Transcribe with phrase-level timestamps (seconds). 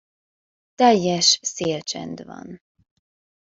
[0.75, 2.61] Teljes szélcsend van.